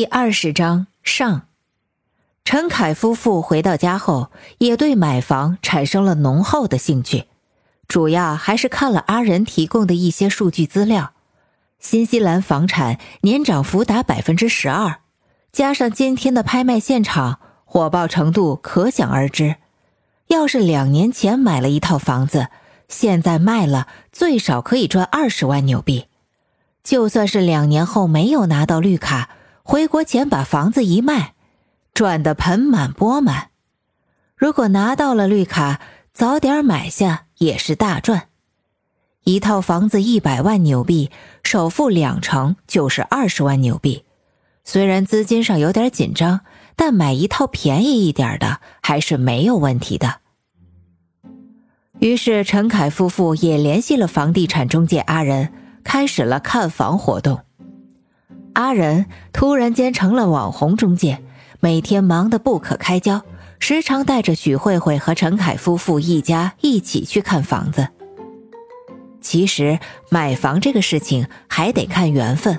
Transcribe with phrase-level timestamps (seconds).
[0.00, 1.42] 第二十章上，
[2.42, 7.26] 陈凯夫妇回到家后，也对买房产生了浓厚的兴趣，
[7.86, 11.12] 主要还是看了阿仁提供的一些数据资料。
[11.78, 15.00] 新西兰房产年涨幅达百分之十二，
[15.52, 19.56] 加上今天的拍卖现场火爆程度，可想而知。
[20.28, 22.46] 要是两年前买了一套房子，
[22.88, 26.06] 现在卖了，最少可以赚二十万纽币。
[26.82, 29.36] 就算是两年后没有拿到绿卡。
[29.70, 31.34] 回国前把房子一卖，
[31.94, 33.50] 赚得盆满钵满。
[34.34, 35.80] 如果拿到了绿卡，
[36.12, 38.26] 早点买下也是大赚。
[39.22, 41.12] 一套房子一百万纽币，
[41.44, 44.04] 首付两成就是二十万纽币。
[44.64, 46.40] 虽然资金上有点紧张，
[46.74, 50.16] 但买一套便宜一点的还是没有问题的。
[52.00, 55.52] 于是陈凯夫妇也联系了房地产中介阿仁，
[55.84, 57.44] 开始了看房活动。
[58.54, 61.22] 阿仁突然间成了网红中介，
[61.60, 63.22] 每天忙得不可开交，
[63.58, 67.88] 时常带着许慧慧和陈凯夫妇一家一起去看房子。
[69.20, 69.78] 其实
[70.10, 72.58] 买房这个事情还得看缘分，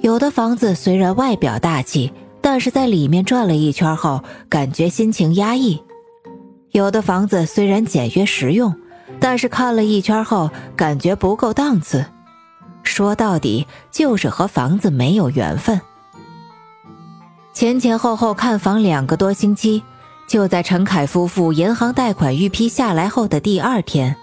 [0.00, 5.82] 有的房子虽然外表大气，但是在里面转了一圈后，感觉心情压抑；
[6.70, 8.74] 有的房子虽然简约实用，
[9.20, 12.04] 但是看了一圈后，感觉不够档次。
[12.88, 15.80] 说到底就是和房子没有缘分。
[17.52, 19.82] 前前后后看房两个多星期，
[20.26, 24.16] 就在陈凯夫妇银行贷款预批下来后的第二天，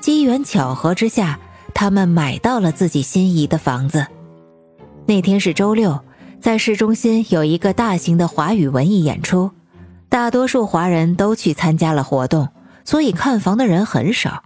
[0.00, 1.38] 机缘巧合之下，
[1.74, 4.06] 他们买到了自己心仪的房子。
[5.06, 6.00] 那天是周六，
[6.40, 9.50] 在市中心有一个大型的华语文艺演出，
[10.08, 12.48] 大多数华人都去参加了活动，
[12.84, 14.42] 所以看房的人很少。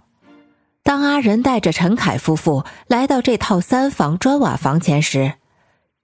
[0.87, 5.33] 当阿仁带着陈凯夫妇来到这套三房砖瓦房前时，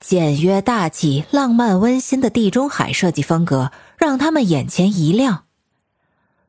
[0.01, 5.45] 简约大气、浪漫温馨的地中海设计风格让他们眼前一亮。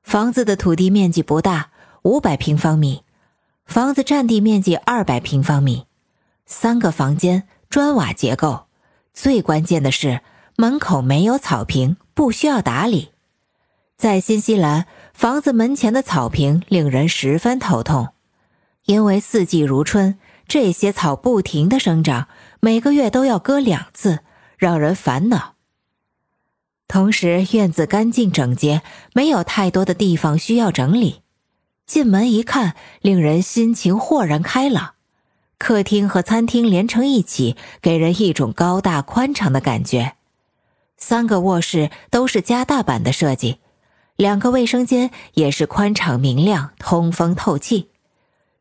[0.02, 1.70] 房子的土地面积不大，
[2.02, 3.04] 五百平方米，
[3.66, 5.86] 房子占地面积二百平方米，
[6.44, 8.64] 三个房间，砖瓦结构。
[9.12, 10.22] 最关键的是，
[10.56, 13.12] 门口没有草坪，不需要打理。
[13.96, 18.08] 在新西兰，房子门前的草坪令人十分头痛。
[18.86, 22.28] 因为四季如春，这些草不停的生长，
[22.60, 24.20] 每个月都要割两次，
[24.58, 25.54] 让人烦恼。
[26.86, 28.82] 同时，院子干净整洁，
[29.14, 31.22] 没有太多的地方需要整理。
[31.86, 34.92] 进门一看，令人心情豁然开朗。
[35.56, 40.14] 客厅和餐厅连成一起，给人一种高大宽敞的感觉。
[40.98, 43.60] 三个卧室都是加大版的设计，
[44.16, 47.88] 两个卫生间也是宽敞明亮、通风透气。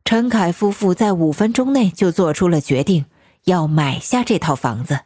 [0.05, 3.05] 陈凯夫妇在五分钟内就做出了决定，
[3.45, 5.01] 要买下这套房子。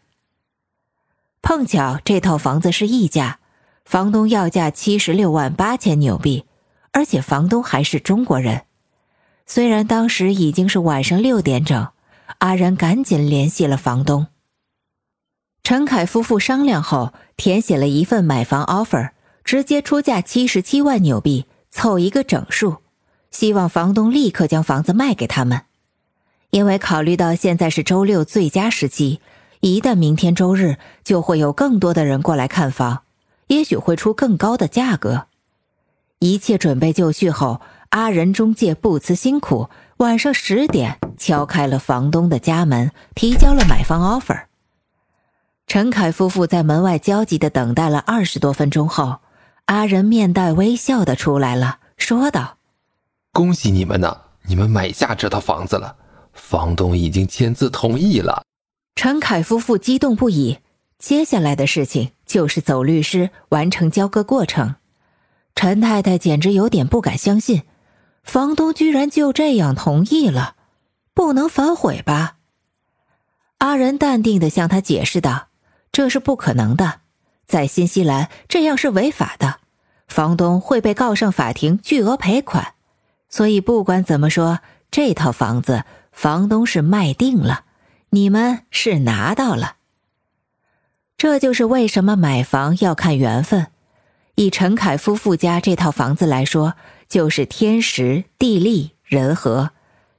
[1.42, 3.40] 碰巧这套房子是溢价，
[3.86, 6.46] 房东要价七十六万八千纽币，
[6.92, 8.64] 而且房东还是中国人。
[9.46, 11.90] 虽然当时已经是晚上六点整，
[12.40, 14.28] 阿仁赶紧联系了房东。
[15.64, 19.12] 陈凯夫妇商量后，填写了一份买房 offer，
[19.44, 22.78] 直接出价七十七万纽币，凑一个整数。
[23.32, 25.64] 希望房东立刻将房子卖给他们，
[26.50, 29.20] 因为考虑到现在是周六最佳时机，
[29.60, 33.04] 一旦明天周日就会有更多的人过来看房，
[33.48, 35.28] 也许会出更高的价格。
[36.20, 44.46] 一切准备就绪后，阿仁中介不辞辛苦，晚上十点敲开了房东的家门，提交了买房 offer。
[45.68, 49.18] 陈凯夫妇在门外焦急的等待了二十多分钟后，
[49.66, 52.57] 阿仁面带微笑的出来了，说道。
[53.38, 54.18] 恭喜你们呢！
[54.48, 55.96] 你们买下这套房子了，
[56.34, 58.42] 房东已经签字同意了。
[58.96, 60.58] 陈凯夫妇激动不已，
[60.98, 64.78] 接下来的事情就是走律师，完成交割过程。
[65.54, 67.62] 陈太太简直有点不敢相信，
[68.24, 70.56] 房东居然就这样同意了，
[71.14, 72.38] 不能反悔吧？
[73.60, 75.50] 阿仁淡定的向他解释道
[75.94, 77.02] ：“这是不可能的，
[77.46, 79.60] 在新西兰这样是违法的，
[80.08, 82.74] 房东会被告上法庭，巨额赔款。”
[83.30, 84.60] 所以不管怎么说，
[84.90, 87.66] 这套房子房东是卖定了，
[88.12, 89.76] 你们是拿到了。
[91.18, 93.68] 这就是为什么买房要看缘分。
[94.36, 96.76] 以陈凯夫妇家这套房子来说，
[97.10, 99.72] 就是天时地利人和，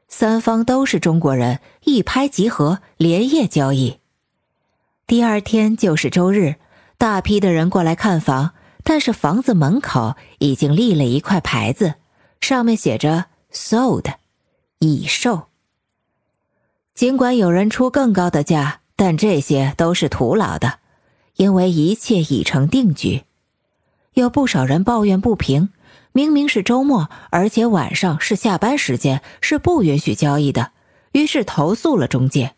[0.09, 4.01] 三方都是中国人，一拍即合，连夜交易。
[5.07, 6.57] 第二天就是周日，
[6.99, 11.95] 大批的人过来看房，但是房子门口已经立了一块牌子。
[12.41, 14.15] 上面写着 “sold”，
[14.79, 15.49] 已售。
[16.95, 20.81] 尽管有人出更高的价，但这些都是徒劳的，
[21.37, 23.23] 因为一切已成定局。
[24.15, 25.69] 有不少人抱怨不平，
[26.13, 30.73] 明明是周末，而且晚上是下班时间，是不允许交易的，
[31.13, 32.55] 于是投诉了中介。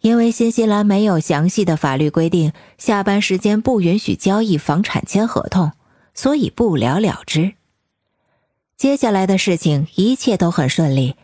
[0.00, 5.72] 因为新西兰没有详细的法律规定，下班时间不允许交易房产签合同，
[6.14, 7.54] 所以不了了之。
[8.76, 11.16] 接下来的事情一切都很顺利，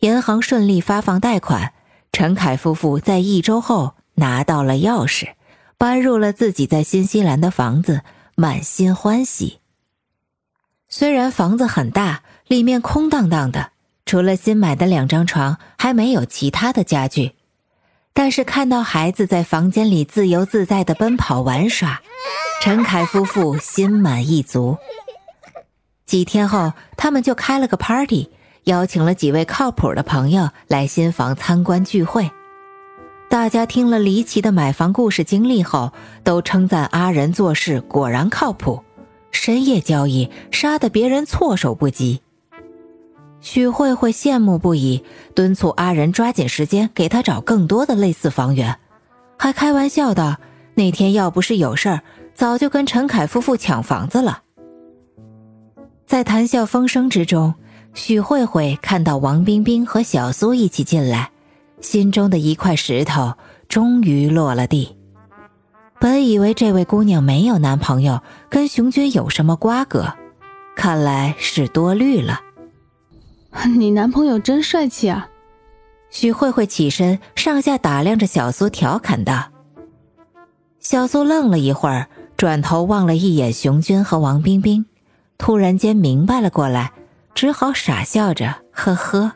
[0.00, 1.72] 银行顺利发放贷款，
[2.12, 5.28] 陈凯夫妇在一周后拿到了钥匙，
[5.76, 8.02] 搬入了自己在新西兰的房子，
[8.34, 9.60] 满心欢喜。
[10.88, 13.72] 虽然房子很大，里面空荡荡的，
[14.06, 17.32] 除了新买的两张床，还没有其他的家具，
[18.12, 22.00] 但是看到孩子在房间里自由自在的奔跑玩耍，
[22.62, 24.78] 陈凯夫妇心满意足。
[26.14, 28.30] 几天后，他们就开了个 party，
[28.66, 32.30] 邀请了几位靠谱的朋友来新房参观聚会。
[33.28, 35.90] 大家听了离奇的买房故事经历后，
[36.22, 38.84] 都称赞阿仁做事果然靠谱，
[39.32, 42.20] 深夜交易杀得别人措手不及。
[43.40, 45.02] 许慧慧羡慕不已，
[45.34, 48.78] 敦促阿仁抓紧时间给他找更多的类似房源，
[49.36, 50.36] 还开玩笑道
[50.74, 52.02] ：“那天要不是有事儿，
[52.36, 54.42] 早就跟陈凯夫妇抢房子了。”
[56.06, 57.54] 在谈笑风生之中，
[57.94, 61.30] 许慧慧看到王冰冰和小苏一起进来，
[61.80, 63.34] 心中的一块石头
[63.68, 64.96] 终于落了地。
[65.98, 70.12] 本以为这位姑娘没有男朋友，跟熊军有什么瓜葛，
[70.76, 72.40] 看来是多虑了。
[73.76, 75.28] 你男朋友真帅气啊！
[76.10, 79.50] 许慧慧起身，上下打量着小苏，调侃道。
[80.78, 84.84] 小苏愣了一会儿，转头望了一眼熊军和王冰冰。
[85.38, 86.92] 突然间明白了过来，
[87.34, 89.32] 只好傻笑着，呵呵。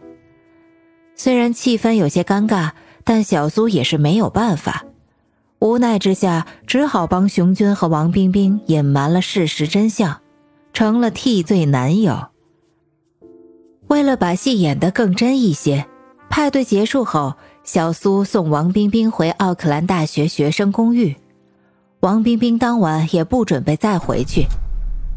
[1.15, 2.71] 虽然气氛有些尴尬，
[3.05, 4.85] 但小苏也是没有办法，
[5.59, 10.21] 无奈之下，只好帮熊军和王冰冰隐瞒了事实真相，
[10.73, 12.29] 成了替罪男友。
[13.89, 15.87] 为了把戏演得更真一些，
[16.31, 17.35] 派对结束后，
[17.65, 21.17] 小苏送王冰冰回奥克兰大学学生公寓，
[22.01, 24.47] 王冰冰当晚也不准备再回去。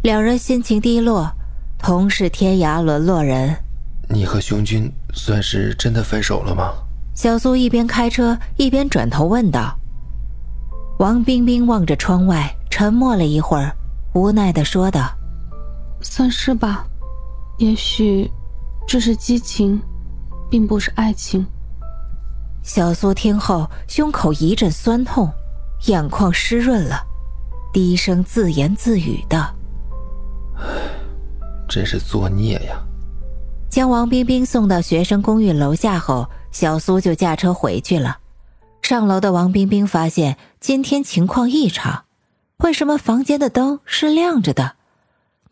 [0.02, 1.32] 两人心情低落，
[1.78, 3.56] 同是天涯沦落人。
[4.10, 6.74] 你和熊军算是真的分手了吗？
[7.14, 9.78] 小苏一边开车一边转头问道。
[10.98, 13.72] 王冰冰望着窗外，沉默了一会儿，
[14.16, 15.08] 无奈的说道
[16.02, 16.84] ：“算是吧，
[17.60, 18.28] 也许
[18.88, 19.80] 这是激情，
[20.50, 21.46] 并不是爱情。”
[22.64, 25.32] 小苏听后，胸口一阵酸痛，
[25.86, 27.00] 眼眶湿润了，
[27.72, 29.54] 低声自言自语道。
[31.68, 32.82] 真是作孽呀！
[33.70, 38.18] 将王冰冰送到学生公寓楼下后，小苏就驾车回去了。
[38.82, 42.04] 上楼的王冰冰发现今天情况异常，
[42.58, 44.74] 为什么房间的灯是亮着的？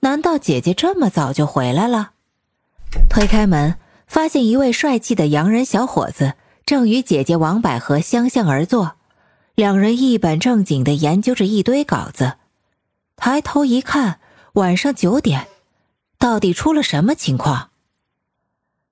[0.02, 2.12] 难道姐姐这么早就回来了？
[3.10, 3.76] 推开门，
[4.08, 6.34] 发现一位帅气的洋人小伙子
[6.66, 8.94] 正与姐姐王百合相向而坐，
[9.56, 12.34] 两人一本正经地研究着一堆稿子。
[13.16, 14.20] 抬头一看，
[14.54, 15.48] 晚上九点。
[16.18, 17.70] 到底出了什么情况？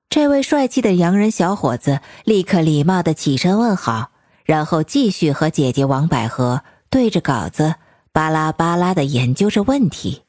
[0.09, 4.11] 这位帅气的洋人小伙子立刻礼貌的起身问好，
[4.45, 7.75] 然后继续和姐姐王百合对着稿子
[8.13, 10.21] 巴拉巴拉的研究着问题。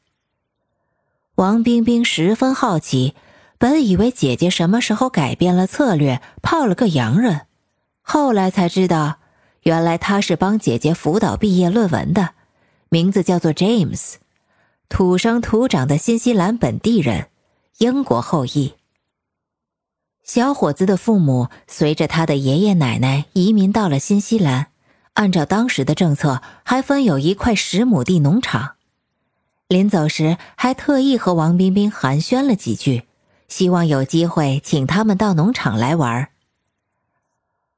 [1.37, 3.14] 王冰冰十分好奇，
[3.58, 7.42] 本以为姐姐什么时候改变了策略，泡了个洋人，
[8.02, 9.18] 后来才知道，
[9.62, 12.30] 原来他是帮姐姐辅导毕业论文的，
[12.88, 14.14] 名字叫做 James。
[14.88, 17.28] 土生土长的新西兰本地人，
[17.78, 18.75] 英国后裔。
[20.25, 24.68] 小伙子的父母随着他的爷爷奶奶移民到了新西兰，
[25.12, 28.76] 按照当时的政策，还分有一块十亩地农场。
[29.68, 33.04] 临走时，还特意和王冰冰寒暄了几句，
[33.47, 36.30] 希望有机会请他们到农场来玩。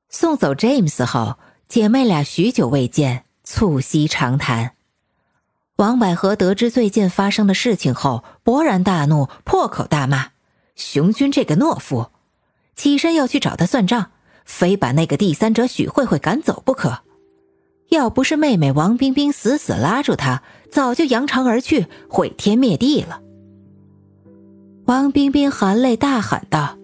[0.09, 1.39] 送走 James 后，
[1.69, 4.75] 姐妹俩许久未见，促膝长谈。
[5.77, 10.33] 王百合得知最近发生的事情后，勃然大怒，破口大骂
[10.77, 12.09] ：“熊军这个懦夫！”
[12.77, 14.11] 起身要去找他算账，
[14.45, 16.99] 非把那个第三者许慧慧赶走不可。
[17.89, 23.23] 要不是妹妹王冰冰死死拉住他，早就扬长而去，毁天灭地了。
[24.85, 26.77] 王冰冰含泪大喊道：“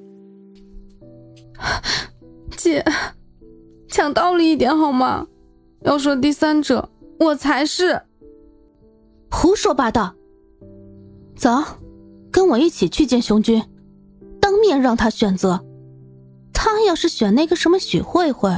[2.56, 2.84] 姐，
[3.88, 5.26] 讲道理一点好吗？
[5.82, 6.88] 要说第三者，
[7.20, 8.02] 我才是。”
[9.30, 10.14] 胡说八道！
[11.36, 11.50] 走，
[12.30, 13.62] 跟我一起去见熊军，
[14.40, 15.64] 当面让他选择。
[16.52, 18.50] 他要是选那个什么许慧慧，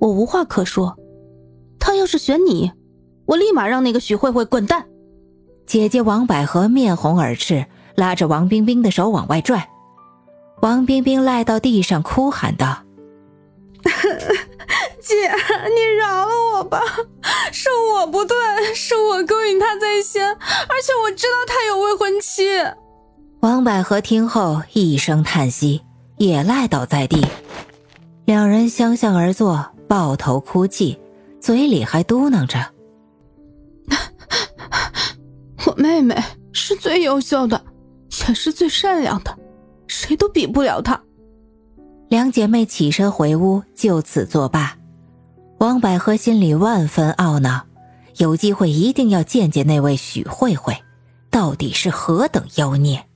[0.00, 0.94] 我无话可说；
[1.78, 2.70] 他要是选你，
[3.26, 4.86] 我立马让那个许慧慧滚蛋。
[5.66, 7.66] 姐姐王百合面红耳赤，
[7.96, 9.70] 拉着王冰冰的手往外拽。
[10.60, 12.82] 王冰冰赖到地上，哭喊道
[15.02, 15.14] ：“姐，
[15.74, 16.80] 你饶了我吧，
[17.52, 18.36] 是我不对，
[18.74, 22.44] 是我勾引他在先，而且我知道他有未婚妻。”
[23.40, 25.82] 王百合听后一声叹息，
[26.16, 27.26] 也赖倒在地。
[28.24, 30.98] 两人相向而坐，抱头哭泣，
[31.40, 32.70] 嘴里还嘟囔着
[35.66, 36.16] ：“我妹妹
[36.52, 37.60] 是最优秀的，
[38.28, 39.36] 也是最善良的，
[39.88, 41.02] 谁都比不了她。”
[42.08, 44.76] 两姐妹起身回屋，就此作罢。
[45.62, 47.66] 王百合心里万分懊恼，
[48.16, 50.76] 有机会一定要见见那位许慧慧，
[51.30, 53.06] 到底是何等妖孽。